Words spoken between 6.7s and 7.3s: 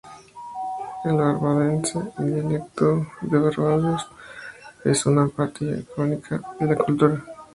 cultura.